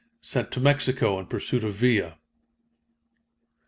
[0.23, 2.17] Sent to Mexico in pursuit of Villa.